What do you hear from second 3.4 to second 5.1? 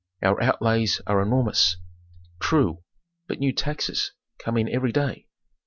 taxes come in every